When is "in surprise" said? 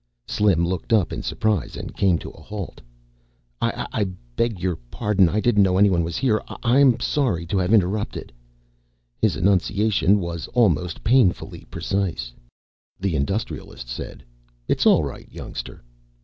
1.13-1.77